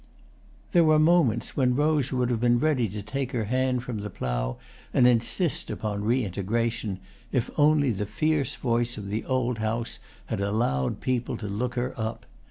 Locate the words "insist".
5.05-5.69